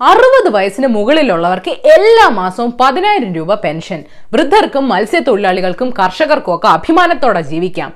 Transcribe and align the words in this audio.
അറുപത് 0.00 0.48
വയസ്സിന് 0.54 0.86
മുകളിലുള്ളവർക്ക് 0.86 1.70
എല്ലാ 1.70 2.28
മാസവും 2.28 2.76
പതിനായിരം 2.80 3.34
രൂപ 3.34 3.54
പെൻഷൻ. 3.54 4.04
വൃദ്ധർക്കും 4.32 4.88
മത്സ്യത്തൊഴിലാളികൾക്കും 4.88 5.90
കർഷകർക്കും 5.98 6.54
ഒക്കെ 6.54 6.68
അഭിമാനത്തോടെ 6.68 7.40
ജീവിക്കാം. 7.40 7.92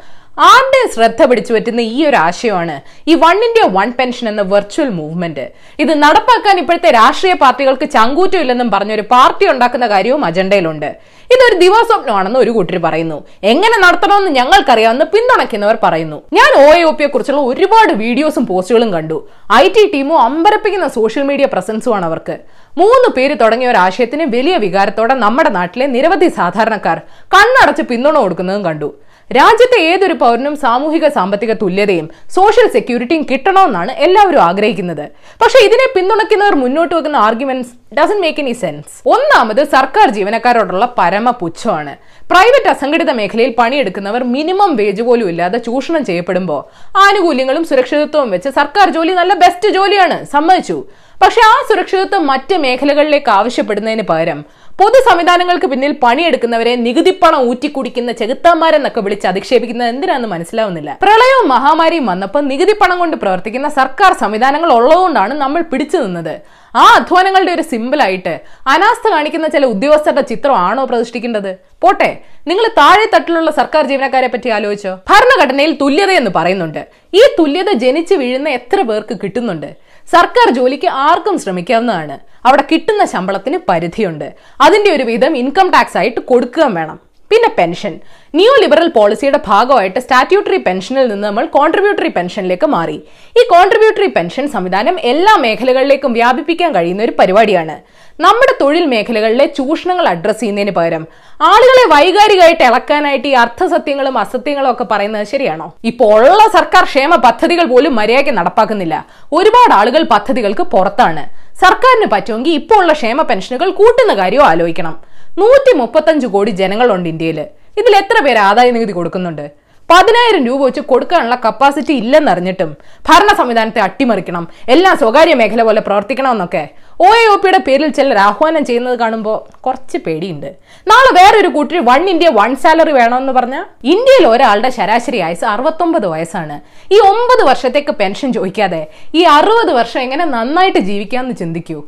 ആരുടെ 0.48 0.80
ശ്രദ്ധ 0.92 1.22
പിടിച്ചു 1.30 1.52
പറ്റുന്ന 1.54 1.80
ഈ 1.94 1.98
ഒരു 2.08 2.16
ആശയമാണ് 2.16 2.76
ഈ 3.10 3.14
വൺ 3.22 3.38
ഇന്ത്യ 3.46 3.64
വൺ 3.74 3.88
പെൻഷൻ 3.98 4.26
എന്ന 4.30 4.42
വെർച്വൽ 4.52 4.88
മൂവ്മെന്റ് 4.98 5.44
ഇത് 5.82 5.92
നടപ്പാക്കാൻ 6.04 6.58
ഇപ്പോഴത്തെ 6.62 6.90
രാഷ്ട്രീയ 7.00 7.34
പാർട്ടികൾക്ക് 7.42 7.86
ചങ്കൂറ്റമില്ലെന്നും 7.96 8.68
പറഞ്ഞൊരു 8.74 9.04
പാർട്ടി 9.10 9.46
ഉണ്ടാക്കുന്ന 9.52 9.86
കാര്യവും 9.94 10.22
അജണ്ടയിലുണ്ട്. 10.28 10.88
ഇതൊരു 11.34 11.56
ദിവസ്വപ്നമാണെന്ന് 11.64 12.38
ഒരു 12.44 12.50
കൂട്ടർ 12.56 12.76
പറയുന്നു. 12.86 13.18
എങ്ങനെ 13.52 13.76
നടത്തണമെന്ന് 13.84 14.32
ഞങ്ങൾക്കറിയാമെന്ന് 14.38 15.06
പിന്തുണയ്ക്കുന്നവർ 15.12 15.76
പറയുന്നു. 15.84 16.18
ഞാൻ 16.38 16.50
ഒ 16.64 16.66
എ 16.80 16.90
പിയെ 16.98 17.08
കുറിച്ചുള്ള 17.12 17.42
ഒരുപാട് 17.50 17.92
വീഡിയോസും 18.02 18.46
പോസ്റ്റുകളും 18.50 18.90
കണ്ടു. 18.96 19.18
ഐ 19.62 19.64
ടി 19.76 19.84
ടീമും 19.94 20.18
അമ്പരപ്പിക്കുന്ന 20.26 20.88
സോഷ്യൽ 20.98 21.24
മീഡിയ 21.30 21.46
പ്രസൻസുമാണ് 21.54 22.06
അവർക്ക്. 22.10 22.36
മൂന്ന് 22.80 23.08
പേര് 23.16 23.34
തുടങ്ങിയ 23.40 23.70
ഒരു 23.72 23.80
ആശയത്തിന് 23.86 24.24
വലിയ 24.34 24.56
വികാരത്തോടെ 24.66 25.14
നമ്മുടെ 25.24 25.50
നാട്ടിലെ 25.60 25.86
നിരവധി 25.96 26.28
സാധാരണക്കാർ 26.40 26.98
കണ്ണടച്ച് 27.34 27.84
പിന്തുണ 27.92 28.16
കൊടുക്കുന്നതും 28.24 28.64
കണ്ടു. 28.68 28.90
രാജ്യത്തെ 29.30 29.78
ഏതൊരു 29.90 30.14
പൗരനും 30.22 30.54
സാമൂഹിക 30.62 31.06
സാമ്പത്തിക 31.16 31.52
തുല്യതയും 31.60 32.06
സോഷ്യൽ 32.36 32.66
സെക്യൂരിറ്റിയും 32.76 33.22
കിട്ടണമെന്നാണ് 33.30 33.92
എല്ലാവരും 34.06 34.42
ആഗ്രഹിക്കുന്നത്. 34.48 35.04
പക്ഷെ 35.42 35.58
ഇതിനെ 35.66 35.86
പിന്തുണയ്ക്കുന്നവർ 35.94 36.54
മുന്നോട്ട് 36.62 36.94
വെക്കുന്ന 36.94 37.18
arguments 37.26 37.72
doesn't 37.98 38.18
make 38.24 38.42
any 38.42 38.54
sense 38.62 38.94
ഒന്നാമത് 39.14 39.62
സർക്കാർ 39.74 40.08
ജീവനക്കാരോടുള്ള 40.16 40.86
പരമ 40.98 41.30
പുച്ഛമാണ് 41.42 41.94
പ്രൈവറ്റ് 42.32 42.70
അസംഘടിത 42.74 43.10
മേഖലയിൽ 43.20 43.52
പണിയെടുക്കുന്നവർ 43.60 44.22
മിനിമം 44.34 44.70
വേജ് 44.80 45.02
പോലും 45.08 45.28
ഇല്ലാതെ 45.32 45.58
ചൂഷണം 45.66 46.04
ചെയ്യപ്പെടുമ്പോൾ 46.08 46.60
ആനുകൂല്യങ്ങളും 47.04 47.64
സുരക്ഷിതത്വവും 47.70 48.30
വെച്ച് 48.30 48.50
സർക്കാർ 48.60 48.88
ജോലി 48.96 49.14
നല്ല 49.20 49.34
ബെസ്റ്റ് 49.44 49.70
ജോലിയാണ്. 49.78 50.18
സമ്മതിച്ചു. 50.34 50.78
പക്ഷെ 51.22 51.40
ആ 51.50 51.56
സുരക്ഷിതത്വം 51.68 52.22
മറ്റ് 52.30 52.54
മേഖലകളിലേക്ക് 52.62 53.30
ആവശ്യപ്പെടുന്നതിന് 53.38 54.04
പകരം 54.08 54.38
പൊതു 54.82 55.00
സംവിധാനങ്ങൾക്ക് 55.06 55.66
പിന്നിൽ 55.72 55.92
പണിയെടുക്കുന്നവരെ 56.02 56.70
നികുതിപ്പണം 56.84 57.40
ഊറ്റിക്കുടിക്കുന്ന 57.48 58.10
ചെകുത്താന്മാരെന്നൊക്കെ 58.20 59.00
വിളിച്ച് 59.06 59.26
അധിക്ഷേപിക്കുന്നത് 59.30 59.90
എന്തിനാന്ന് 59.92 60.28
മനസ്സിലാവുന്നില്ല. 60.32 60.90
പ്രളയവും 61.02 61.46
മഹാമാരിയും 61.52 62.06
വന്നപ്പോൾ 62.10 62.42
നികുതിപ്പണം 62.52 62.96
കൊണ്ട് 63.02 63.16
പ്രവർത്തിക്കുന്ന 63.22 63.68
സർക്കാർ 63.76 64.12
സംവിധാനങ്ങൾ 64.22 64.70
ഉള്ളതുകൊണ്ടാണ് 64.78 65.34
നമ്മൾ 65.42 65.62
പിടിച്ചു 65.72 65.98
നിന്നത്. 66.04 66.34
ആ 66.82 66.84
അധ്വാനങ്ങളുടെ 66.98 67.52
ഒരു 67.56 67.64
സിമ്പിളായിട്ട് 67.70 68.34
അനാസ്ഥ 68.74 69.06
കാണിക്കുന്ന 69.14 69.48
ചില 69.54 69.64
ഉദ്യോഗസ്ഥരുടെ 69.74 70.24
ചിത്രമാണോ 70.32 70.84
പ്രതിഷ്ഠിക്കേണ്ടത്? 70.90 71.52
പോട്ടെ 71.84 72.10
നിങ്ങൾ 72.50 72.66
താഴെ 72.80 73.06
തട്ടിലുള്ള 73.14 73.50
സർക്കാർ 73.60 73.84
ജീവനക്കാരെ 73.92 74.30
പറ്റി 74.34 74.48
ആലോചിച്ചോ. 74.58 74.94
ഭരണഘടനയിൽ 75.10 75.74
തുല്യത 75.84 76.10
എന്ന് 76.22 76.32
പറയുന്നുണ്ട്. 76.38 76.82
ഈ 77.20 77.24
തുല്യത 77.38 77.72
ജനിച്ചു 77.84 78.14
വീഴുന്ന 78.22 78.48
എത്ര 78.58 78.80
പേർക്ക് 78.90 79.16
കിട്ടുന്നുണ്ട്? 79.22 79.70
സർക്കാർ 80.14 80.50
ജോലിക്ക് 80.54 80.86
ആർക്കും 80.86 81.38
ശ്രമിക്കാവുന്നതാണ്. 81.38 82.18
അവിടെ 82.46 82.64
കിട്ടുന്ന 82.72 83.04
ശമ്പളത്തിന് 83.04 83.58
പരിധിയുണ്ട്. 83.68 84.28
അതിന്റെ 84.60 84.90
ഒരു 84.96 85.02
വിധം 85.02 85.36
ഇൻകം 85.36 85.70
ടാക്സ് 85.70 85.98
ആയിട്ട് 85.98 86.20
കൊടുക്കുകയും 86.20 86.74
വേണം. 86.74 87.00
പിന്നെ 87.30 87.48
പെൻഷൻ. 87.58 88.00
ന്യൂ 88.34 88.52
ലിബറൽ 88.62 88.88
പോളിസിയുടെ 88.88 89.40
ഭാഗമായിട്ട് 89.46 90.00
സ്റ്റാറ്റ്യൂട്ടറി 90.00 90.56
പെൻഷനിൽ 90.56 91.08
നിന്ന് 91.08 91.26
നമ്മൾ 91.26 91.46
കോൺട്രിബ്യൂട്ടറി 91.46 92.08
പെൻഷനിലേക്ക് 92.08 92.66
മാറി. 92.66 92.96
ഈ 93.40 93.44
കോൺട്രിബ്യൂട്ടറി 93.54 94.06
പെൻഷൻ 94.06 94.48
സംവിധാനം 94.48 95.00
എല്ലാ 95.12 95.36
മേഖലകളിലേക്കും 95.36 96.12
വ്യാപിപ്പിക്കാൻ 96.12 96.74
കഴിയുന്ന 96.74 97.02
ഒരു 97.02 97.14
പരിപാടിയാണ്. 97.20 97.76
നമ്മുടെ 98.18 98.54
തൊഴിൽ 98.60 98.84
മേഖലകളിലെ 98.92 99.46
ചൂഷണങ്ങൾ 99.58 100.06
അഡ്രസ്സ് 100.12 100.40
ചെയ്യുന്നതിന് 100.40 100.72
പകരം 100.78 101.04
ആളുകളെ 101.50 101.84
വൈകാരികമായിട്ട് 101.92 102.64
ഇളക്കാനായിട്ട് 102.68 103.28
ഈ 103.30 103.34
അർത്ഥസത്യങ്ങളും 103.42 104.16
അസത്യങ്ങളും 104.22 104.70
ഒക്കെ 104.72 104.84
പറയുന്നത് 104.92 105.26
ശരിയാണോ? 105.32 105.66
ഇപ്പോൾ 105.90 106.12
ഉള്ള 106.30 106.42
സർക്കാർ 106.56 106.84
ക്ഷേമ 106.90 107.16
പദ്ധതികൾ 107.26 107.64
പോലും 107.72 107.94
മര്യാദയ്ക്ക് 108.00 108.34
നടപ്പാക്കുന്നില്ല. 108.40 108.96
ഒരുപാട് 109.38 109.74
ആളുകൾ 109.80 110.04
പദ്ധതികൾക്ക് 110.14 110.66
പുറത്താണ്. 110.74 111.24
സർക്കാരിന് 111.64 112.08
പറ്റുമെങ്കിൽ 112.12 112.52
ഇപ്പോൾ 112.60 112.78
ഉള്ള 112.82 112.92
ക്ഷേമ 113.00 113.22
പെൻഷനുകൾ 113.30 113.70
കൂട്ടുന്ന 113.80 114.12
കാര്യവും 114.20 114.46
ആലോചിക്കണം. 114.52 114.94
നൂറ്റി 115.42 115.72
മുപ്പത്തഞ്ച് 115.80 116.26
കോടി 116.36 116.52
ജനങ്ങളുണ്ട് 116.62 117.08
ഇന്ത്യയിൽ 117.14 117.40
ഇതിൽ 117.80 117.92
എത്ര 118.02 118.16
പേര് 118.24 118.40
ആദായ 118.48 118.70
നികുതി 118.76 118.94
കൊടുക്കുന്നുണ്ട്? 118.96 119.44
പതിനായിരം 119.88 120.42
രൂപ 120.48 120.60
വെച്ച് 120.64 120.82
കൊടുക്കാനുള്ള 120.90 121.36
കപ്പാസിറ്റി 121.44 121.92
ഇല്ലെന്നറിഞ്ഞിട്ടും 122.02 122.70
ഭരണ 123.08 123.30
സംവിധാനത്തെ 123.40 123.80
അട്ടിമറിക്കണം 123.86 124.44
എല്ലാം 124.74 124.94
സ്വകാര്യ 125.00 125.34
മേഖല 125.40 125.62
പോലെ 125.68 125.80
പ്രവർത്തിക്കണമെന്നൊക്കെ 125.88 126.62
ഒ 127.00 127.04
എ 127.04 127.22
ഒ 127.32 127.36
പിയുടെ 127.36 127.58
പേരിൽ 127.58 127.88
ചിലർ 127.88 128.18
ആഹ്വാനം 128.18 128.64
ചെയ്യുന്നത് 128.64 128.98
കാണുമ്പോൾ 128.98 129.36
കുറച്ച് 129.60 129.98
പേടിയുണ്ട്. 129.98 130.50
നാളെ 130.90 131.10
വേറൊരു 131.20 131.48
കൂട്ടർ 131.48 131.84
വൺ 131.84 132.10
ഇന്ത്യ 132.10 132.28
വൺ 132.28 132.56
സാലറി 132.56 132.92
വേണമെന്ന് 132.92 133.32
പറഞ്ഞാൽ 133.32 133.64
ഇന്ത്യയിൽ 133.84 134.26
ഒരാളുടെ 134.26 134.70
ശരാശരി 134.70 135.18
ആയുസ് 135.18 135.44
അറുപത്തൊമ്പത് 135.44 136.06
വയസ്സാണ്. 136.06 136.60
ഈ 136.94 136.98
ഒമ്പത് 136.98 137.42
വർഷത്തേക്ക് 137.50 137.94
പെൻഷൻ 137.94 138.32
ചോദിക്കാതെ 138.32 138.86
ഈ 139.14 139.22
അറുപത് 139.22 139.72
വർഷം 139.72 140.00
എങ്ങനെ 140.00 140.24
നന്നായിട്ട് 140.24 140.78
ജീവിക്കാമെന്ന് 140.78 141.36
ചിന്തിക്കൂ. 141.36 141.78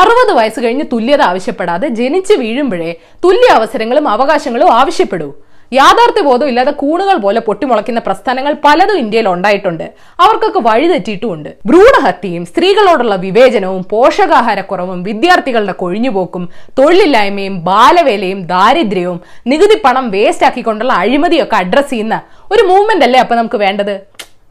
അറുപത് 0.00 0.32
വയസ്സ് 0.32 0.60
കഴിഞ്ഞ് 0.60 0.84
തുല്യത 0.92 1.22
ആവശ്യപ്പെടാതെ 1.22 1.88
ജനിച്ച് 1.88 2.32
വീഴുമ്പോഴേ 2.32 2.94
തുല്യ 3.24 3.48
അവസരങ്ങളും 3.52 4.08
അവകാശങ്ങളും 4.08 4.72
ആവശ്യപ്പെടൂ. 4.72 5.34
യാഥാർത്ഥ്യ 5.72 6.22
ബോധം 6.28 6.48
ഇല്ലാതെ 6.50 6.72
കൂണുകൾ 6.82 7.16
പോലെ 7.24 7.40
പൊട്ടിമുളയ്ക്കുന്ന 7.46 8.00
പ്രസ്ഥാനങ്ങൾ 8.06 8.52
പലതും 8.64 8.98
ഇന്ത്യയിൽ 9.02 9.28
ഉണ്ടായിട്ടുണ്ട്. 9.32 9.84
അവർക്കൊക്കെ 10.22 10.60
വഴിതെറ്റിയിട്ടുമുണ്ട് 10.68 11.50
ഭ്രൂണഹത്യയും 11.68 12.44
സ്ത്രീകളോടുള്ള 12.50 13.16
വിവേചനവും 13.26 13.82
പോഷകാഹാരക്കുറവും 13.92 15.00
വിദ്യാർത്ഥികളുടെ 15.08 15.74
കൊഴിഞ്ഞുപോക്കും 15.82 16.44
തൊഴിലില്ലായ്മയും 16.80 17.56
ബാലവേലയും 17.70 18.40
ദാരിദ്ര്യവും 18.52 19.20
നികുതി 19.52 19.78
പണം 19.86 20.06
വേസ്റ്റ് 20.16 20.46
ആക്കിക്കൊണ്ടുള്ള 20.50 20.94
അഴിമതിയൊക്കെ 21.04 21.58
അഡ്രസ് 21.62 21.90
ചെയ്യുന്ന 21.94 22.18
ഒരു 22.54 22.64
മൂവ്മെന്റ് 22.70 23.06
അല്ലേ 23.08 23.20
അപ്പൊ 23.24 23.36
നമുക്ക് 23.40 23.60
വേണ്ടത്? 23.66 23.94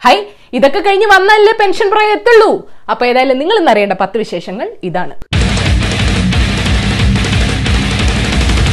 ഹൈ 0.05 0.17
ഇതൊക്കെ 0.57 0.79
കഴിഞ്ഞ് 0.85 1.07
വന്നാലേ 1.15 1.53
പെൻഷൻ 1.61 1.87
പ്രായം 1.93 2.13
എത്തുള്ളൂ 2.17 2.51
അപ്പൊ 2.91 3.03
ഏതായാലും 3.09 3.39
നിങ്ങൾ 3.41 3.57
ഇന്നറിയേണ്ട 3.61 3.95
പത്ത് 4.03 4.17
വിശേഷങ്ങൾ 4.17 4.67
ഇതാണ്. 4.89 5.15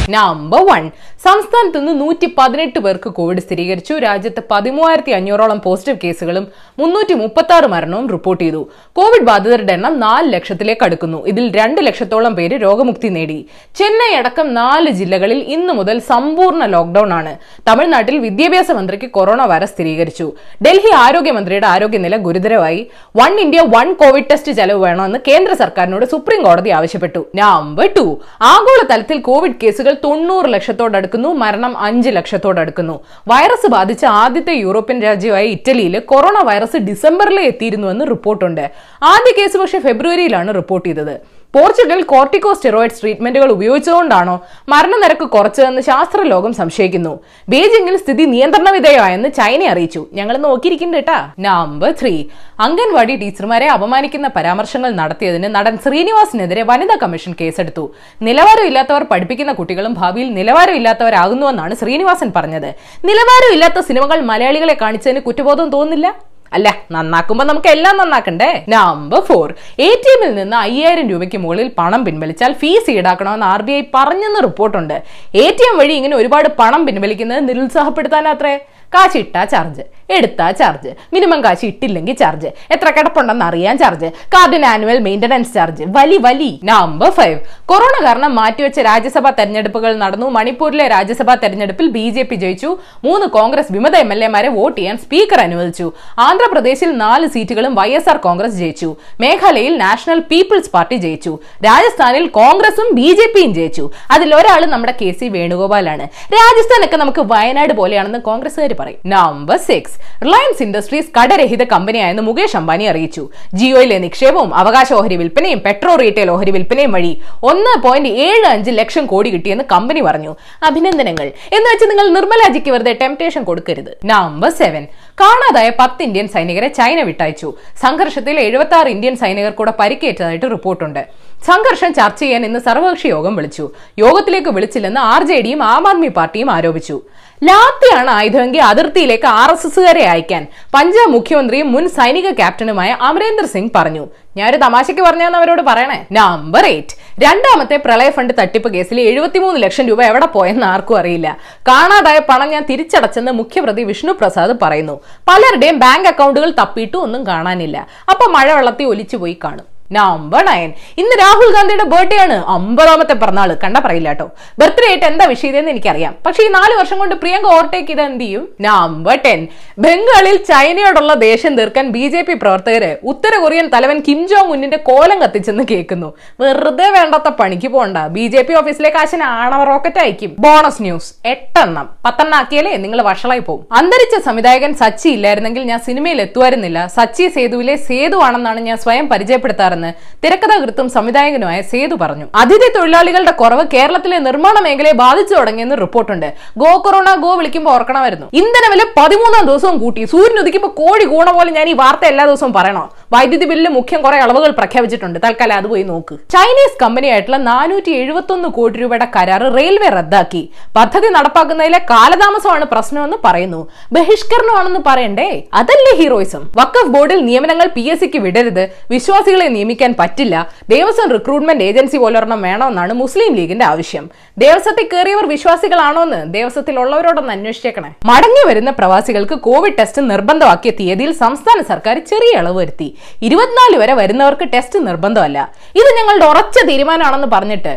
നമ്പർ 0.09 0.65
വൺ 0.65 0.91
സംസ്ഥാനത്ത് 1.25 1.79
നിന്ന് 1.79 2.01
നൂറ്റി 2.01 2.33
പതിനെട്ട് 2.37 2.79
പേർക്ക് 2.79 3.09
കോവിഡ് 3.09 3.39
സ്ഥിരീകരിച്ചു. 3.39 3.93
രാജ്യത്ത് 3.93 4.43
പതിമൂവായിരത്തി 4.51 5.11
അഞ്ഞൂറോളം 5.11 5.61
പോസിറ്റീവ് 5.65 5.97
കേസുകളും 6.03 6.47
മുന്നൂറ്റി 6.79 7.13
മുപ്പത്തി 7.13 7.53
ആറ് 7.53 7.67
മരണവും 7.67 8.09
റിപ്പോർട്ട് 8.09 8.43
ചെയ്തു. 8.43 8.69
കോവിഡ് 8.95 9.27
ബാധിതരുടെ 9.27 9.73
എണ്ണം 9.73 9.99
നാല് 9.99 10.33
ലക്ഷത്തിലേക്ക് 10.33 10.83
അടുക്കുന്നു. 10.83 11.27
ഇതിൽ 11.27 11.55
രണ്ട് 11.57 11.85
ലക്ഷത്തോളം 11.85 12.35
പേര് 12.35 12.61
രോഗമുക്തി 12.61 13.07
നേടി. 13.07 13.47
ചെന്നൈ 13.75 14.17
അടക്കം 14.17 14.53
നാല് 14.53 14.89
ജില്ലകളിൽ 14.91 15.37
ഇന്നു 15.37 15.73
മുതൽ 15.73 15.99
സമ്പൂർണ 15.99 16.65
ലോക്ഡൌൺ 16.65 17.13
ആണ്. 17.13 17.37
തമിഴ്നാട്ടിൽ 17.67 18.17
വിദ്യാഭ്യാസ 18.17 18.71
മന്ത്രിക്ക് 18.71 19.05
കൊറോണ 19.05 19.45
വൈറസ് 19.45 19.73
സ്ഥിരീകരിച്ചു. 19.73 20.33
ഡൽഹി 20.67 20.91
ആരോഗ്യമന്ത്രിയുടെ 20.95 21.67
ആരോഗ്യനില 21.67 22.17
ഗുരുതരമായി. 22.17 22.87
One 23.17 23.39
India 23.39 23.61
one 23.61 23.93
COVID 23.93 24.29
test 24.31 24.51
ചെലവ് 24.51 24.83
വേണമെന്ന് 24.83 25.19
കേന്ദ്ര 25.27 25.53
സർക്കാരിനോട് 25.53 26.05
സുപ്രീം 26.05 26.43
കോടതി 26.43 26.69
ആവശ്യപ്പെട്ടു. 26.69 27.25
നമ്പർ 27.35 27.89
ടു 27.97 28.19
ആഗോളതലത്തിൽ 28.41 29.17
കോവിഡ് 29.17 29.53
കേസുകൾ 29.63 29.96
തൊണ്ണൂറ് 30.03 30.49
ലക്ഷത്തോടടുക്കുന്നു 30.53 31.29
മരണം 31.43 31.73
അഞ്ച് 31.87 32.11
ലക്ഷത്തോടടുക്കുന്നു. 32.17 32.95
വൈറസ് 33.31 33.69
ബാധിച്ച 33.75 34.03
ആദ്യത്തെ 34.23 34.53
യൂറോപ്യൻ 34.65 34.99
രാജ്യമായ 35.07 35.45
ഇറ്റലിയിൽ 35.55 35.95
കൊറോണ 36.11 36.37
വൈറസ് 36.49 36.79
ഡിസംബറിലെ 36.89 37.43
എത്തിയിരുന്നുവെന്ന് 37.51 38.05
റിപ്പോർട്ടുണ്ട്. 38.13 38.65
ആദ്യ 39.13 39.33
കേസ് 39.39 39.57
പക്ഷേ 39.63 39.79
ഫെബ്രുവരിയിലാണ് 39.87 40.53
റിപ്പോർട്ട് 40.61 40.87
ചെയ്തത്. 40.89 41.15
പോർച്ചുഗൽ 41.53 42.01
കോർട്ടിക്കോ 42.11 42.53
സ്റ്റെറോയിഡ്സ് 42.53 42.99
ട്രീറ്റ്മെന്റുകൾ 43.01 43.49
ഉപയോഗിച്ചുകൊണ്ടാണോ 43.51 44.33
മരണനിരക്ക് 44.69 45.25
കുറച്ചതെന്ന് 45.35 45.81
ശാസ്ത്രലോകം 45.81 46.53
സംശയിക്കുന്നു. 46.53 47.13
ബീജിംഗിൽ 47.49 47.95
സ്ഥിതി 47.97 48.23
നിയന്ത്രണ 48.23 48.69
വിധേയമായെന്ന് 48.69 49.29
ചൈന 49.29 49.63
അറിയിച്ചു. 49.73 50.01
ഞങ്ങൾ 50.13 50.37
നോക്കിയിരിക്കുന്നുണ്ട് 50.37 50.97
കേട്ടാ. 50.97 51.17
നമ്പർ 51.39 51.91
ത്രീ 52.01 52.13
അംഗൻവാടി 52.59 53.15
ടീച്ചർമാരെ 53.15 53.67
അപമാനിക്കുന്ന 53.67 54.29
പരാമർശങ്ങൾ 54.35 54.91
നടത്തിയതിന് 54.91 55.55
നടൻ 55.55 55.77
ശ്രീനിവാസിനെതിരെ 55.85 56.63
വനിതാ 56.63 56.97
കമ്മീഷൻ 57.03 57.35
കേസെടുത്തു. 57.41 57.85
നിലവാരമില്ലാത്തവർ 58.21 59.03
പഠിപ്പിക്കുന്ന 59.03 59.53
കുട്ടികളും 59.53 59.93
ഭാവിയിൽ 59.93 60.33
നിലവാരമില്ലാത്തവരാകുന്നുവെന്നാണ് 60.33 61.75
ശ്രീനിവാസൻ 61.75 62.31
പറഞ്ഞത്. 62.35 62.69
നിലവാരമില്ലാത്ത 63.05 63.79
സിനിമകൾ 63.79 64.19
മലയാളികളെ 64.21 64.77
കാണിച്ചതിന് 64.81 65.19
കുറ്റബോധം 65.19 65.69
തോന്നുന്നില്ല? 65.69 66.36
അല്ല? 66.53 66.75
നന്നാക്കുമ്പോ 66.91 67.45
നമുക്ക് 67.45 67.67
എല്ലാം 67.67 67.97
നന്നാക്കണ്ടേ 67.97 68.65
നമ്പർ 68.69 69.19
ഫോർ 69.19 69.53
എ 69.79 69.89
ടി 70.03 70.09
എമ്മിൽ 70.15 70.35
നിന്ന് 70.35 70.57
അയ്യായിരം 70.57 71.09
രൂപയ്ക്ക് 71.09 71.37
മുകളിൽ 71.37 71.71
പണം 71.77 72.05
പിൻവലിച്ചാൽ 72.05 72.53
ഫീസ് 72.53 72.91
ഈടാക്കണമെന്ന് 72.91 73.45
ആർ 73.45 73.61
ബി 73.61 73.71
ഐ 73.71 73.81
പറഞ്ഞെന്ന് 73.95 74.43
റിപ്പോർട്ടുണ്ട്. 74.43 74.93
എ 75.35 75.49
ടി 75.49 75.71
എം 75.71 75.77
വഴി 75.77 75.93
ഇങ്ങനെ 75.93 76.15
ഒരുപാട് 76.15 76.49
പണം 76.59 76.85
പിൻവലിക്കുന്നത് 76.85 77.49
നിരുത്സാഹപ്പെടുത്താനത്രേ? 77.49 78.59
കാശ് 78.93 79.17
ഇട്ടാ 79.17 79.43
ചാർജ് 79.45 79.83
എടുത്താ 80.15 80.51
ചാർജ് 80.51 80.91
മിനിമം 81.13 81.43
കാശ് 81.43 81.65
ഇട്ടില്ലെങ്കിൽ 81.65 82.15
ചാർജ് 82.15 82.49
എത്ര 82.71 82.89
കിടപ്പുണ്ടെന്ന് 82.89 83.45
അറിയാൻ 83.45 83.77
ചാർജ് 83.77 84.05
കാർഡിന് 84.05 84.65
ആനുവൽ 84.65 84.99
മെയിന്റനൻസ് 84.99 85.53
ചാർജ് 85.53 85.83
വലി 85.87 86.17
വലി 86.17 86.59
നമ്പർ 86.63 87.09
ഫൈവ് 87.09 87.39
കൊറോണ 87.65 87.95
കാരണം 88.05 88.35
മാറ്റിവെച്ച 88.35 88.79
രാജ്യസഭാ 88.79 89.29
തെരഞ്ഞെടുപ്പുകൾ 89.29 89.97
നടന്നു. 89.97 90.27
മണിപ്പൂരിലെ 90.29 90.87
രാജ്യസഭാ 90.87 91.35
തെരഞ്ഞെടുപ്പിൽ 91.35 91.87
ബി 91.87 92.09
ജെ 92.09 92.23
പി 92.23 92.35
ജയിച്ചു. 92.35 92.77
മൂന്ന് 93.03 93.27
കോൺഗ്രസ് 93.27 93.71
വിമത 93.71 93.95
എം 93.95 94.13
എൽ 94.13 94.23
എമാരെ 94.23 94.49
വോട്ട് 94.49 94.77
ചെയ്യാൻ 94.77 94.97
സ്പീക്കർ 94.97 95.39
അനുവദിച്ചു. 95.39 95.91
ആന്ധ്രാപ്രദേശിൽ 96.19 96.91
നാല് 97.03 97.27
സീറ്റുകളും 97.27 97.75
വൈ 97.75 97.89
എസ് 97.89 98.09
ആർ 98.09 98.17
കോൺഗ്രസ് 98.17 98.53
ജയിച്ചു. 98.53 98.95
മേഘാലയയിൽ 99.21 99.77
നാഷണൽ 99.77 100.19
പീപ്പിൾസ് 100.31 100.69
പാർട്ടി 100.69 100.95
ജയിച്ചു. 100.95 101.39
രാജസ്ഥാനിൽ 101.65 102.27
കോൺഗ്രസും 102.39 102.89
ബി 102.95 103.11
ജെ 103.21 103.27
പിയും 103.35 103.53
ജയിച്ചു. 103.53 103.91
അതിൽ 104.11 104.35
ഒരാൾ 104.35 104.65
നമ്മുടെ 104.65 104.95
കെ 105.01 105.11
സി 105.11 105.29
വേണുഗോപാലാണ്. 105.37 106.07
രാജസ്ഥാനൊക്കെ 106.37 106.97
നമുക്ക് 106.97 107.21
വയനാട് 107.33 107.73
പോലെയാണെന്ന് 107.73 108.19
കോൺഗ്രസ്സുകാർ 108.19 108.76
പറയും. 108.79 108.99
നമ്പർ 109.05 109.57
സിക്സ് 109.57 109.95
റിലയൻസ് 110.25 110.63
ഇൻഡസ്ട്രീസ് 110.63 111.09
കടരഹിത 111.17 111.63
കമ്പനിയായെന്ന് 111.63 112.23
മുകേഷ് 112.23 112.57
അംബാനി 112.57 112.83
അറിയിച്ചു. 112.83 113.23
ജിയോയിലെ 113.53 113.97
നിക്ഷേപവും 114.05 114.53
അവകാശ 114.53 114.93
ഓഹരി 114.93 115.15
വിൽപ്പനയും 115.15 115.61
പെട്രോ 115.65 115.95
റീറ്റെയിൽ 115.95 116.31
ഓഹരി 116.31 116.51
വിൽപ്പനയും 116.51 116.91
വഴി 116.91 117.11
ഒന്ന് 117.43 117.73
പോയിന്റ് 117.83 118.09
ഏഴ് 118.27 118.45
അഞ്ച് 118.53 118.71
ലക്ഷം 118.71 119.05
കോടി 119.05 119.29
കിട്ടിയെന്ന് 119.29 119.63
കമ്പനി 119.71 120.01
പറഞ്ഞു. 120.01 120.35
അഭിനന്ദനങ്ങൾ. 120.63 121.27
എന്ന് 121.27 121.67
വെച്ച് 121.73 121.89
നിങ്ങൾ 121.89 122.09
നിർമ്മലാജിക്ക് 122.09 122.71
വെറുതെ 122.71 122.93
ടെംപ്ടേഷൻ 123.01 123.43
കൊടുക്കരുത്. 123.43 123.91
നമ്പർ 124.05 124.49
സെവൻ 124.61 124.85
കാണാതായ 125.21 125.69
പത്ത് 125.79 126.03
ഇന്ത്യൻ 126.03 126.27
സൈനികരെ 126.27 126.67
ചൈന 126.67 127.01
വിട്ടയച്ചു. 127.01 127.53
സംഘർഷത്തിൽ 127.81 128.39
എഴുപത്തി 128.39 128.75
ആറ് 128.75 128.87
ഇന്ത്യൻ 128.87 129.15
സൈനികർ 129.15 129.51
കൂടെ 129.51 129.73
പരിക്കേറ്റതായിട്ട് 129.79 130.45
റിപ്പോർട്ടുണ്ട്. 130.51 131.03
സംഘർഷം 131.45 131.93
ചർച്ച 131.93 132.19
ചെയ്യാൻ 132.19 132.45
ഇന്ന് 132.45 132.59
സർവകക്ഷി 132.59 133.07
യോഗം 133.07 133.35
വിളിച്ചു. 133.35 133.69
യോഗത്തിലേക്ക് 133.99 134.49
വിളിച്ചില്ലെന്ന് 134.49 135.01
ആർ 135.01 135.23
ജെ 135.23 135.41
ഡിയും 135.41 135.63
ആം 135.63 135.87
ആദ്മി 135.87 136.07
പാർട്ടിയും 136.07 136.51
ആരോപിച്ചു. 136.51 137.01
ലാത്തിയാണ് 137.47 138.09
ആയുധമെങ്കിൽ 138.09 138.61
അതിർത്തിയിലേക്ക് 138.61 139.27
ആർ 139.27 139.51
എസ് 139.51 139.67
എസുകാരെ 139.67 140.03
അയക്കാൻ. 140.03 140.47
പഞ്ചാബ് 140.75 141.11
മുഖ്യമന്ത്രിയും 141.11 141.71
മുൻ 141.71 141.89
സൈനിക 141.89 142.31
ക്യാപ്റ്റനുമായ 142.31 142.97
അമരേന്ദർ 143.09 143.45
സിംഗ് 143.45 143.71
പറഞ്ഞു. 143.75 144.07
ഞാനൊരു 144.37 144.57
തമാശയ്ക്ക് 144.57 145.01
പറഞ്ഞാന്ന് 145.01 145.37
അവരോട് 145.37 145.61
പറയണേ? 145.61 146.05
നമ്പർ 146.11 146.65
എയ്റ്റ് 146.65 146.95
രണ്ടാമത്തെ 147.23 147.77
പ്രളയ 147.77 148.09
ഫണ്ട് 148.09 148.33
തട്ടിപ്പ് 148.39 148.73
കേസിൽ 148.73 149.01
എഴുപത്തിമൂന്ന് 149.01 149.63
ലക്ഷം 149.63 149.87
രൂപ 149.87 150.03
എവിടെ 150.03 150.25
പോയെന്ന് 150.25 150.65
ആർക്കും 150.65 150.97
അറിയില്ല. 150.97 151.37
കാണാതായ 151.69 152.19
പണം 152.19 152.49
ഞാൻ 152.49 152.65
തിരിച്ചടച്ചെന്ന് 152.71 153.31
മുഖ്യപ്രതി 153.31 153.83
വിഷ്ണു 153.83 154.11
പ്രസാദ് 154.11 154.55
പറയുന്നു. 154.65 154.99
പലരുടെയും 155.29 155.79
ബാങ്ക് 155.79 156.07
അക്കൗണ്ടുകൾ 156.07 156.51
തപ്പിയിട്ടും 156.61 157.01
ഒന്നും 157.01 157.27
കാണാനില്ല. 157.27 157.87
അപ്പൊ 158.09 158.31
മഴവെള്ളത്തിൽ 158.37 158.85
ഒലിച്ചു 158.85 159.17
പോയി 159.17 159.37
കാണും. 159.43 159.76
നമ്പർ 159.91 160.45
നയൻ 160.45 160.73
ഇന്ന് 160.97 161.19
രാഹുൽ 161.19 161.53
ഗാന്ധിയുടെ 161.53 161.83
ബർത്ത്ഡേ 161.83 162.17
ആണ്. 162.17 162.33
അമ്പതാമത്തെ 162.33 163.13
പിറന്നാൾ. 163.13 163.57
കണ്ട 163.63 163.77
പറയില്ല 163.77 164.09
കേട്ടോ. 164.09 164.29
ബർത്ത്ഡേ 164.59 164.87
ആയിട്ട് 164.87 165.05
എന്താ 165.05 165.25
വിഷയം 165.25 165.69
എനിക്കറിയാം. 165.69 166.15
പക്ഷെ 166.25 166.43
ഈ 166.43 166.47
നാല് 166.47 166.79
വർഷം 166.79 166.97
കൊണ്ട് 166.97 167.15
പ്രിയങ്ക 167.15 167.45
ഓവർടേക്ക് 167.45 167.87
ചെയ്ത് 167.87 168.01
എന്ത് 168.01 168.23
ചെയ്യും? 168.23 168.49
നമ്പർ 168.61 169.19
ടെൻ 169.25 169.47
ബംഗാളിൽ 169.79 170.35
ചൈനയോടുള്ള 170.35 171.13
ദേഷ്യം 171.13 171.55
തീർക്കാൻ 171.57 171.89
ബി 171.89 172.07
ജെ 172.07 172.21
പി 172.21 172.33
പ്രവർത്തകര് 172.33 172.97
ഉത്തര 173.03 173.37
കൊറിയൻ 173.37 173.69
തലവൻ 173.73 173.99
കിം 174.07 174.27
ജോങ് 174.27 174.49
മുന്നിന്റെ 174.49 174.77
കോലം 174.77 175.19
കത്തിച്ചെന്ന് 175.19 175.63
കേൾക്കുന്നു. 175.71 176.13
വെറുതെ 176.39 176.89
വേണ്ടാത്ത 176.89 177.29
പണിക്ക് 177.29 177.67
പോണ്ട 177.67 177.97
ബി 177.97 178.27
ജെ 178.27 178.41
പി 178.41 178.53
ഓഫീസിലേക്ക് 178.53 178.97
ആശന 178.97 179.23
ആണവ 179.23 179.63
റോക്കറ്റ് 179.63 179.99
അയക്കും. 179.99 180.35
ബോണസ് 180.39 180.81
ന്യൂസ് 180.81 181.27
എട്ടെണ്ണം. 181.27 181.89
പത്തെണ്ണം 182.05 182.37
ആക്കിയാലേ 182.37 182.77
നിങ്ങൾ 182.77 183.01
വഷളായി 183.01 183.39
പോകും 183.39 183.67
അന്തരിച്ച 183.71 184.25
സംവിധായകൻ 184.25 184.73
സച്ചി 184.73 185.09
ഇല്ലായിരുന്നെങ്കിൽ 185.09 185.63
ഞാൻ 185.63 185.79
സിനിമയിൽ 185.79 186.21
എത്തുമായിരുന്നില്ല. 186.21 186.87
സച്ചി 186.87 187.27
സേതുവിലെ 187.27 187.75
സേതു 187.75 188.17
ആണെന്നാണ് 188.17 188.59
ഞാൻ 188.59 188.77
സ്വയം 188.77 189.09
പരിചയപ്പെടുത്താറ് 189.09 189.76
ചെയ്യാറെന്ന് 189.77 190.25
തിരക്കഥാകൃത്തും 190.25 190.87
സംവിധായകനുമായ 190.95 191.57
സേതു 191.71 191.95
പറഞ്ഞു. 192.01 192.25
അതിഥി 192.35 192.69
തൊഴിലാളികളുടെ 192.77 193.33
കുറവ് 193.41 193.63
കേരളത്തിലെ 193.73 194.17
നിർമ്മാണ 194.27 194.55
മേഖലയെ 194.67 194.95
ബാധിച്ചു 195.03 195.33
തുടങ്ങിയെന്ന് 195.35 195.75
റിപ്പോർട്ടുണ്ട്. 195.83 196.29
ഗോ 196.61 196.71
കൊറോണ 196.85 197.09
ഗോ 197.25 197.31
വിളിക്കുമ്പോൾ 197.39 197.71
ഓർക്കണമായിരുന്നു. 197.77 198.27
ഇന്ധനവില 198.41 198.83
പതിമൂന്നാം 198.97 199.45
ദിവസവും 199.51 199.77
കൂട്ടി. 199.83 200.03
സൂര്യൻ 200.13 200.39
ഉദിക്കുമ്പോൾ 200.43 200.71
കോഴി 200.81 201.05
കൂണ 201.13 201.27
പോലെ 201.37 201.51
ഞാൻ 201.57 201.67
ഈ 201.69 201.75
വാർത്ത 201.81 202.05
എല്ലാ 202.11 202.25
ദിവസവും 202.25 202.53
പറയണോ? 202.53 202.83
വൈദ്യുതി 203.13 203.45
ബില്ലിൽ 203.45 203.69
മുഖ്യം 203.77 204.01
കുറെ 204.01 204.17
അളവുകൾ 204.25 204.51
പ്രഖ്യാപിച്ചിട്ടുണ്ട്. 204.59 205.17
തൽക്കാലം 205.25 205.55
അത് 205.61 205.67
പോയി 205.73 205.83
നോക്ക്. 205.91 206.15
ചൈനീസ് 206.35 206.77
കമ്പനിയായിട്ടുള്ള 206.83 207.37
നാനൂറ്റി 207.51 207.91
എഴുപത്തൊന്ന് 208.01 208.49
കോടി 208.57 208.75
രൂപയുടെ 208.79 209.07
കരാർ 209.15 209.43
റെയിൽവേ 209.57 209.89
റദ്ദാക്കി. 209.99 210.43
പദ്ധതി 210.75 211.09
നടപ്പാക്കുന്നതിലെ 211.17 211.81
കാലതാമസമാണ് 211.91 212.65
പ്രശ്നമെന്ന് 212.65 213.17
പറയുന്നു. 213.25 213.61
ബഹിഷ്കരണമാണെന്ന് 213.93 214.79
പറയണ്ടേ? 214.85 215.29
അതല്ലേ 215.53 215.93
ഹീറോയിസം? 216.01 216.43
വക്കഫ് 216.57 216.91
ബോർഡിൽ 216.95 217.19
നിയമനങ്ങൾ 217.29 217.67
പി 217.75 217.81
എസ് 217.91 218.01
സിക്ക് 218.01 218.19
വിടരുത്. 218.25 218.63
വിശ്വാസികളെ 218.91 219.47
നിയമിക്കാൻ 219.67 219.91
പറ്റില്ല. 220.01 220.35
ദേവസ്വം 220.73 221.07
റിക്രൂട്ട്മെന്റ് 221.15 221.63
ഏജൻസി 221.69 221.97
പോലൊരെണ്ണം 222.01 222.41
വേണമെന്നാണ് 222.47 222.93
മുസ്ലിം 223.01 223.31
ലീഗിന്റെ 223.37 223.65
ആവശ്യം. 223.71 224.05
ദേവസ്വത്തിൽ 224.43 224.85
കയറിയവർ 224.91 225.25
വിശ്വാസികളാണോ 225.33 226.01
എന്ന് 226.07 226.19
ദേവസ്വത്തിലുള്ളവരോടൊന്ന് 226.35 227.31
അന്വേഷിച്ചേക്കണേ. 227.35 227.89
മടങ്ങി 228.11 228.43
വരുന്ന 228.49 228.71
പ്രവാസികൾക്ക് 228.79 229.37
കോവിഡ് 229.47 229.77
ടെസ്റ്റ് 229.79 230.03
നിർബന്ധമാക്കിയ 230.11 230.71
തീയതിയിൽ 230.79 231.11
സംസ്ഥാന 231.23 231.59
സർക്കാർ 231.71 231.97
ചെറിയ 232.11 232.39
ഇളവ് 232.41 232.57
വരുത്തി. 232.61 232.89
ഇരുപത്തിനാല് 233.29 233.77
വരെ 233.83 233.95
വരുന്നവർക്ക് 234.01 234.47
ടെസ്റ്റ് 234.55 234.79
നിർബന്ധമല്ല. 234.87 235.39
ഇത് 235.81 235.89
ഞങ്ങളുടെ 235.99 236.27
ഉറച്ച 236.31 236.57
തീരുമാനമാണെന്ന് 236.71 237.31
പറഞ്ഞിട്ട് 237.35 237.75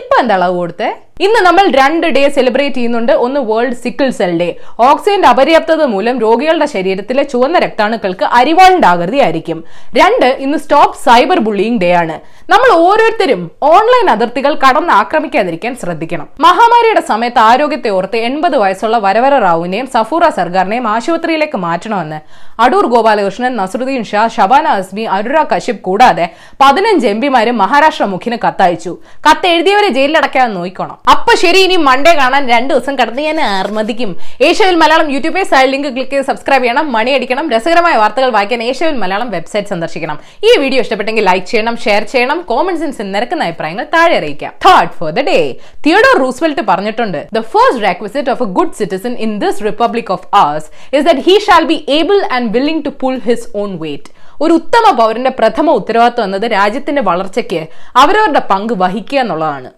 ഇപ്പൊ 0.00 0.16
എന്താ 0.22 0.36
കൊടുത്തേ? 0.58 0.90
ഇന്ന് 1.20 1.40
നമ്മൾ 1.46 1.64
രണ്ട് 1.70 2.06
ഡേ 2.06 2.28
സെലിബ്രേറ്റ് 2.28 2.76
ചെയ്യുന്നുണ്ട്. 2.76 3.12
ഒന്ന് 3.12 3.40
വേൾഡ് 3.40 3.76
സിക്കിൾ 3.82 4.10
സെൽ 4.10 4.38
ഡേ 4.40 4.56
ഓക്സിജന്റെ 4.88 5.28
അപര്യാപ്തത 5.28 5.82
മൂലം 5.82 6.18
രോഗികളുടെ 6.18 6.66
ശരീരത്തിലെ 6.66 7.22
ചുവന്ന 7.22 7.58
രക്താണുക്കൾക്ക് 7.58 8.24
അരിവാളിന്റെ 8.38 8.88
ആകൃതി 8.88 9.16
ആയിരിക്കും 9.16 9.64
രണ്ട് 9.98 10.26
ഇന്ന് 10.44 10.58
സ്റ്റോപ്പ് 10.58 10.98
സൈബർ 11.06 11.38
ബുള്ളിയിങ് 11.38 11.80
ഡേ 11.80 11.92
ആണ്. 11.92 12.16
നമ്മൾ 12.52 12.70
ഓരോരുത്തരും 12.86 13.50
ഓൺലൈൻ 13.62 14.10
അതിർത്തികൾ 14.10 14.54
കടന്ന് 14.54 14.92
ആക്രമിക്കാതിരിക്കാൻ 14.92 15.76
ശ്രദ്ധിക്കണം. 15.82 16.28
മഹാമാരിയുടെ 16.40 17.00
സമയത്ത് 17.00 17.38
ആരോഗ്യത്തെ 17.38 17.90
ഓർത്ത് 17.90 18.16
എൺപത് 18.16 18.56
വയസ്സുള്ള 18.56 18.98
വരവര 18.98 19.34
റാവുവിനെയും 19.38 19.86
സഫൂറ 19.86 20.28
സർക്കാരിനെയും 20.28 20.88
ആശുപത്രിയിലേക്ക് 20.88 21.56
മാറ്റണമെന്ന് 21.56 22.20
അടൂർ 22.62 22.86
ഗോപാലകൃഷ്ണൻ 22.86 23.56
നസറുദ്ദീൻ 23.56 24.02
ഷാ 24.04 24.28
ഷബാന 24.28 24.66
അസ്മി 24.80 25.04
അനുരാഗ് 25.18 25.50
കശ്യപ് 25.54 25.82
കൂടാതെ 25.88 26.26
പതിനഞ്ച് 26.62 27.06
എം 27.06 27.20
പിമാരും 27.20 27.58
മഹാരാഷ്ട്ര 27.58 28.04
മുഖ്യന് 28.04 28.38
കത്തയച്ചു. 28.44 28.98
കത്ത് 29.28 29.46
എഴുതിയവരെ 29.46 29.88
ജയിലിലടക്കാൻ 29.88 30.54
നോക്കണം 30.58 30.98
അപ്പൊ 31.04 31.32
ശരി 31.40 31.60
ഇനി 31.66 31.76
മൺഡേ 31.86 32.10
കാണാൻ 32.18 32.42
രണ്ട് 32.52 32.70
ദിവസം 32.72 32.94
കടന്ന് 32.98 33.22
ഞാൻ 33.28 33.38
ആർമതിക്കും 33.54 34.10
ഏഷ്യവിൽ 34.48 34.76
മലയാളം 34.82 35.08
യൂട്യൂബിൽ 35.14 35.44
സൈഡ് 35.52 35.70
ലിങ്ക് 35.72 35.88
ക്ലിക്ക് 35.94 36.12
ചെയ്ത് 36.12 36.26
സബ്സ്ക്രൈബ് 36.28 36.64
ചെയ്യണം 36.64 36.86
മണി 36.96 37.10
അടിക്കണം 37.16 37.46
രസകരമായ 37.54 37.94
വാർത്തകൾ 38.02 38.30
വായിക്കാൻ 38.36 38.60
ഏഷ്യവിൽ 38.68 38.96
മലയാളം 39.02 39.28
വെബ്സൈറ്റ് 39.34 39.70
സന്ദർശിക്കണം. 39.72 40.16
ഈ 40.48 40.52
വീഡിയോ 40.62 40.80
ഇഷ്ടപ്പെട്ടെങ്കിൽ 40.84 41.26
ലൈക്ക് 41.30 41.46
ചെയ്യണം 41.52 41.76
ഷെയർ 41.84 42.04
ചെയ്യണം 42.12 42.38
കോമന്റ് 42.50 42.82
സെൻസ് 42.82 43.06
നിരക്കുന്ന 43.14 43.48
അഭിപ്രായങ്ങൾ 43.48 43.86
താഴെ 43.94 44.14
അറിയിക്കാം. 44.20 44.52
Third 44.66 44.94
for 45.00 45.10
the 45.18 45.26
day 45.30 45.38
Theodore 45.86 46.16
Roosevelt 46.24 46.64
പറഞ്ഞിട്ടുണ്ട് 46.70 47.20
the 47.38 47.42
first 47.54 47.84
requisite 47.88 48.32
of 48.36 48.42
a 48.48 48.50
good 48.60 48.74
citizen 48.80 49.14
in 49.26 49.32
this 49.44 49.60
republic 49.68 50.12
of 50.16 50.26
ours 50.44 50.66
is 50.96 51.04
that 51.10 51.24
he 51.28 51.36
shall 51.48 51.66
be 51.72 51.78
able 51.98 52.18
and 52.38 52.50
willing 52.56 52.84
to 52.88 52.94
pull 53.04 53.18
his 53.28 53.48
own 53.62 53.72
weight 53.84 54.10
ഒരു 54.44 54.52
ഉത്തമ 54.60 54.86
പൗരന്റെ 55.02 55.32
പ്രഥമ 55.40 55.70
ഉത്തരവാദിത്വം 55.80 56.26
എന്നത് 56.28 56.46
രാജ്യത്തിന്റെ 56.58 57.02
വളർച്ചയ്ക്ക് 57.10 57.60
അവരവരുടെ 58.02 58.44
പങ്ക് 58.52 58.74
വഹിക്കുക 58.82 59.20
എന്നുള്ളതാണ്. 59.24 59.70